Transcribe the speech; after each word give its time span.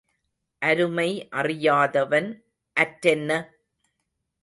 அருமை 0.61 1.29
அறியாதவன் 1.31 2.29
அற்றென்ன? 2.75 3.29